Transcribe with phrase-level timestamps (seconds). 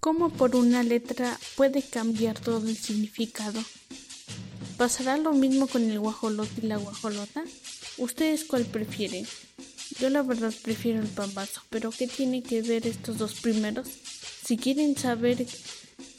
[0.00, 3.62] ¿Cómo por una letra puede cambiar todo el significado?
[4.78, 7.44] ¿Pasará lo mismo con el guajolote y la guajolota?
[7.98, 9.26] ¿Ustedes cuál prefieren?
[9.98, 13.88] Yo la verdad prefiero el pambazo, pero ¿qué tiene que ver estos dos primeros?
[14.42, 15.46] Si quieren saber,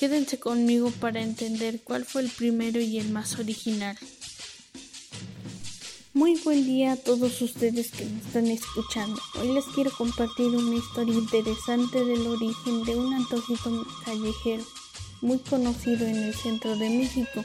[0.00, 3.98] quédense conmigo para entender cuál fue el primero y el más original.
[6.16, 9.20] Muy buen día a todos ustedes que me están escuchando.
[9.38, 14.64] Hoy les quiero compartir una historia interesante del origen de un antojito callejero
[15.20, 17.44] muy conocido en el centro de México.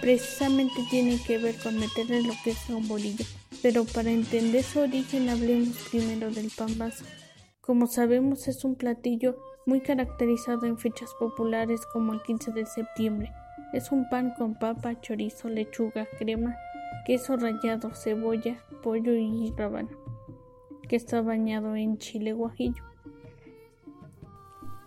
[0.00, 3.26] Precisamente tiene que ver con meterle lo que es un bolillo.
[3.60, 7.04] Pero para entender su origen hablemos primero del pambazo.
[7.60, 13.34] Como sabemos es un platillo muy caracterizado en fechas populares como el 15 de septiembre.
[13.74, 16.56] Es un pan con papa, chorizo, lechuga, crema,
[17.04, 19.90] queso rallado, cebolla, pollo y rábano,
[20.88, 22.82] que está bañado en chile guajillo.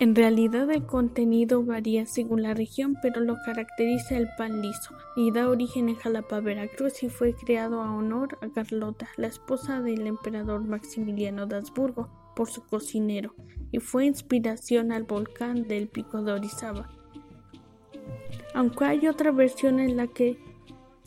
[0.00, 5.32] En realidad el contenido varía según la región, pero lo caracteriza el pan liso y
[5.32, 10.06] da origen en Jalapa, Veracruz y fue creado a honor a Carlota, la esposa del
[10.06, 13.34] emperador Maximiliano de Habsburgo, por su cocinero,
[13.72, 16.88] y fue inspiración al volcán del Pico de Orizaba.
[18.54, 20.38] Aunque hay otra versión en la que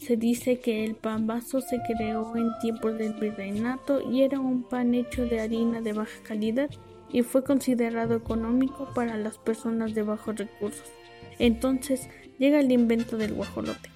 [0.01, 4.63] se dice que el pan vaso se creó en tiempos del virreinato y era un
[4.63, 6.71] pan hecho de harina de baja calidad
[7.11, 10.91] y fue considerado económico para las personas de bajos recursos.
[11.37, 13.91] Entonces llega el invento del guajolote.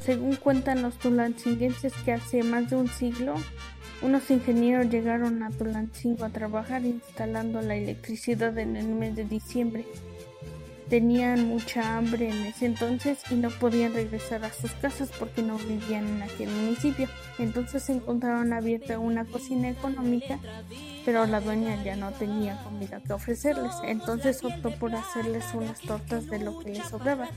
[0.00, 3.34] Según cuentan los tulancinguenses que hace más de un siglo,
[4.02, 9.84] unos ingenieros llegaron a Tulancingo a trabajar instalando la electricidad en el mes de diciembre
[10.88, 15.56] Tenían mucha hambre en ese entonces y no podían regresar a sus casas porque no
[15.56, 17.08] vivían en aquel municipio.
[17.38, 20.38] Entonces encontraron abierta una cocina económica,
[21.04, 23.72] pero la dueña ya no tenía comida que ofrecerles.
[23.84, 27.28] Entonces optó por hacerles unas tortas de lo que les sobraba.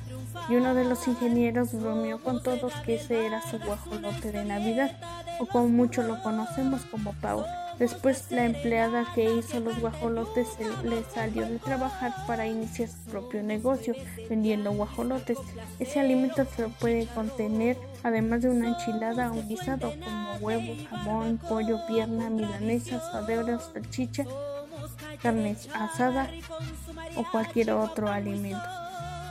[0.50, 4.92] Y uno de los ingenieros bromeó con todos que ese era su guajolote de Navidad,
[5.40, 7.46] o como mucho lo conocemos como Pau.
[7.80, 10.48] Después la empleada que hizo los guajolotes
[10.84, 13.94] le salió de trabajar para iniciar su propio negocio
[14.30, 15.38] vendiendo guajolotes.
[15.78, 21.38] Ese alimento se puede contener además de una enchilada o un guisado como huevo, jamón,
[21.38, 24.26] pollo, pierna, milanesa, saderas, salchicha,
[25.22, 26.32] carne asada
[27.16, 28.87] o cualquier otro alimento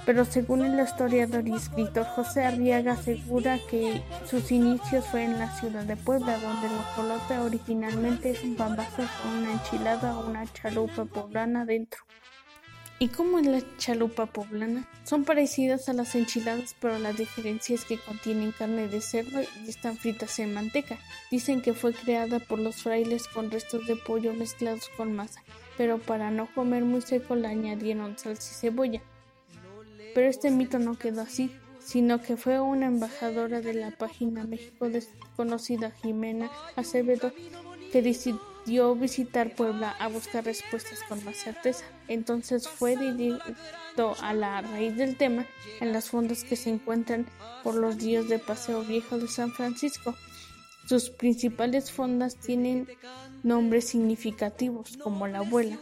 [0.06, 5.50] pero según el historiador y escritor José Arriaga asegura que sus inicios fue en la
[5.58, 10.46] ciudad de Puebla, donde el guajolote originalmente es un pambazo con una enchilada o una
[10.52, 12.00] chalupa poblana dentro.
[13.00, 14.88] ¿Y cómo es la chalupa poblana?
[15.02, 19.68] Son parecidas a las enchiladas, pero la diferencia es que contienen carne de cerdo y
[19.68, 20.98] están fritas en manteca.
[21.30, 25.42] Dicen que fue creada por los frailes con restos de pollo mezclados con masa,
[25.76, 29.02] pero para no comer muy seco le añadieron salsa y cebolla.
[30.16, 34.88] Pero este mito no quedó así, sino que fue una embajadora de la página México
[34.88, 37.34] desconocida Jimena Acevedo
[37.92, 41.84] que decidió visitar Puebla a buscar respuestas con más certeza.
[42.08, 45.44] Entonces fue dirigido a la raíz del tema
[45.82, 47.26] en las fondas que se encuentran
[47.62, 50.14] por los ríos de Paseo Viejo de San Francisco.
[50.88, 52.88] Sus principales fondas tienen
[53.42, 55.76] nombres significativos como la abuela.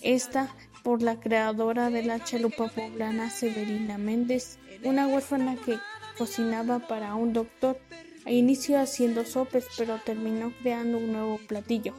[0.00, 0.52] Esta
[0.84, 5.78] por la creadora de la chalupa poblana Severina Méndez, una huérfana que
[6.16, 7.80] cocinaba para un doctor.
[8.26, 11.92] A inicio haciendo sopes, pero terminó creando un nuevo platillo.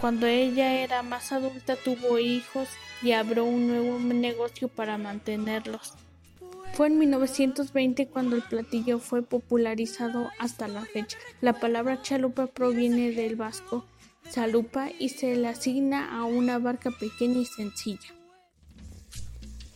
[0.00, 2.68] Cuando ella era más adulta tuvo hijos
[3.02, 5.94] y abrió un nuevo negocio para mantenerlos.
[6.74, 11.18] Fue en 1920 cuando el platillo fue popularizado hasta la fecha.
[11.40, 13.84] La palabra chalupa proviene del vasco
[14.30, 18.14] chalupa y se le asigna a una barca pequeña y sencilla.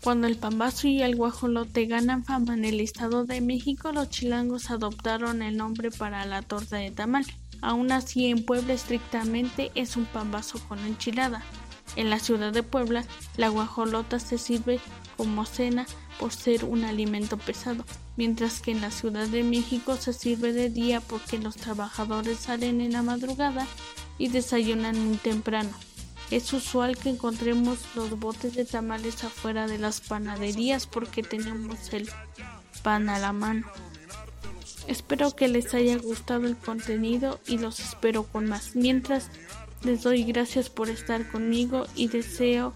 [0.03, 4.71] Cuando el pambazo y el guajolote ganan fama en el Estado de México, los chilangos
[4.71, 7.27] adoptaron el nombre para la torta de tamal.
[7.61, 11.43] Aún así, en Puebla estrictamente es un pambazo con enchilada.
[11.97, 13.05] En la ciudad de Puebla,
[13.37, 14.79] la guajolota se sirve
[15.17, 15.85] como cena
[16.21, 17.85] por ser un alimento pesado,
[18.17, 22.81] mientras que en la Ciudad de México se sirve de día porque los trabajadores salen
[22.81, 23.67] en la madrugada
[24.19, 25.71] y desayunan muy temprano.
[26.31, 32.11] Es usual que encontremos los botes de tamales afuera de las panaderías porque tenemos el
[32.83, 33.67] pan a la mano.
[34.87, 38.75] Espero que les haya gustado el contenido y los espero con más.
[38.75, 39.31] Mientras
[39.83, 42.75] les doy gracias por estar conmigo y deseo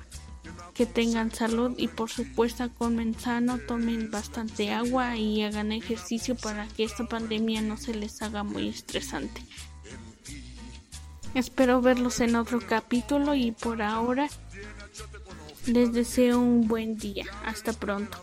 [0.75, 6.67] que tengan salud y por supuesto comen sano, tomen bastante agua y hagan ejercicio para
[6.69, 9.43] que esta pandemia no se les haga muy estresante.
[11.35, 14.29] Espero verlos en otro capítulo y por ahora
[15.67, 17.25] les deseo un buen día.
[17.45, 18.19] Hasta pronto.